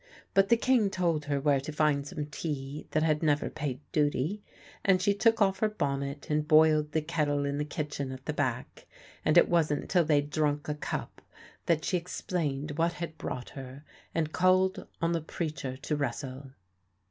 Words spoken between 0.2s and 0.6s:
But the